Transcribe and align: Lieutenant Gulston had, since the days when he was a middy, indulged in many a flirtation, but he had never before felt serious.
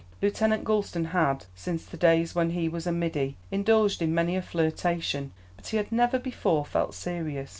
Lieutenant 0.19 0.63
Gulston 0.63 1.05
had, 1.05 1.45
since 1.53 1.85
the 1.85 1.95
days 1.95 2.33
when 2.33 2.49
he 2.49 2.67
was 2.67 2.87
a 2.87 2.91
middy, 2.91 3.37
indulged 3.51 4.01
in 4.01 4.15
many 4.15 4.35
a 4.35 4.41
flirtation, 4.41 5.31
but 5.55 5.67
he 5.67 5.77
had 5.77 5.91
never 5.91 6.17
before 6.17 6.65
felt 6.65 6.95
serious. 6.95 7.49